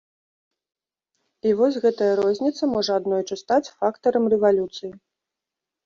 І 1.51 1.51
вось 1.59 1.77
гэтая 1.85 2.09
розніца 2.21 2.63
можа 2.75 2.91
аднойчы 3.03 3.35
стаць 3.45 3.63
фактарам 3.79 4.23
рэвалюцыі. 4.37 4.91